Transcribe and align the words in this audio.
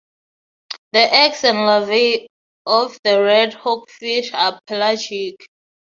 The 0.93 1.13
eggs 1.13 1.43
and 1.43 1.59
larvae 1.67 2.25
of 2.65 2.97
the 3.03 3.21
red 3.21 3.53
hogfish 3.53 4.33
are 4.33 4.59
pelagic. 4.65 5.45